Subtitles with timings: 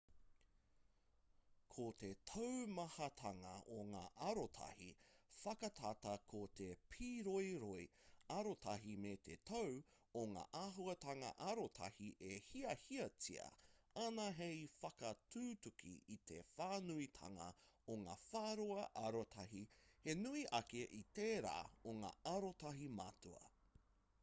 [1.73, 4.87] ko te taumahatanga o ngā arotahi
[5.41, 7.83] whakatata ko te pīroiroi
[8.37, 9.77] arotahi me te tau
[10.23, 13.45] o ngā āhuatanga arotahi e hiahiatia
[14.07, 17.51] ana hei whakatutuki i te whānuitanga
[17.97, 19.65] o ngā whāroa arotahi
[20.09, 21.55] he nui ake i tērā
[21.93, 23.49] o ngā arotahi matua